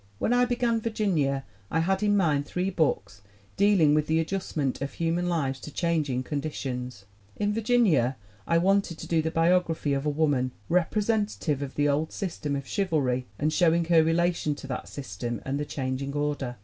[0.17, 3.21] When I began Virginia I had in mind three books
[3.55, 7.05] dealing with the adjustment of human lives to changing conditions.
[7.37, 8.15] "In Virginia
[8.47, 12.65] I wanted to do the biography of a woman, representative of the old system of
[12.67, 16.55] chivalry and showing her relation to that system and the changing order.